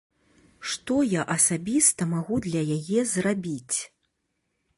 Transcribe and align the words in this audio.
Што 0.71 0.95
я 1.11 1.21
асабіста 1.35 2.07
магу 2.15 2.35
для 2.47 2.61
яе 2.77 2.99
зрабіць? 3.13 3.77